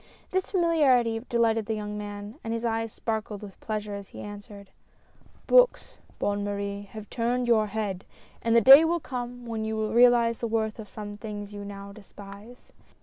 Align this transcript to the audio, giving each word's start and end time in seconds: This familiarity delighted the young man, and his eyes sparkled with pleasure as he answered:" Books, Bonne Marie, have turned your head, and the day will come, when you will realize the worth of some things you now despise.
This 0.31 0.49
familiarity 0.49 1.19
delighted 1.29 1.67
the 1.67 1.75
young 1.75 1.95
man, 1.95 2.39
and 2.43 2.51
his 2.53 2.65
eyes 2.65 2.91
sparkled 2.91 3.43
with 3.43 3.59
pleasure 3.59 3.93
as 3.93 4.07
he 4.07 4.19
answered:" 4.21 4.71
Books, 5.45 5.99
Bonne 6.17 6.43
Marie, 6.43 6.89
have 6.93 7.07
turned 7.11 7.45
your 7.47 7.67
head, 7.67 8.03
and 8.41 8.55
the 8.55 8.61
day 8.61 8.83
will 8.83 8.99
come, 8.99 9.45
when 9.45 9.63
you 9.63 9.75
will 9.75 9.93
realize 9.93 10.39
the 10.39 10.47
worth 10.47 10.79
of 10.79 10.89
some 10.89 11.17
things 11.17 11.53
you 11.53 11.63
now 11.63 11.91
despise. 11.91 12.71